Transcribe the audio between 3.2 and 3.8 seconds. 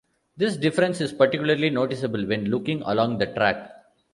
track.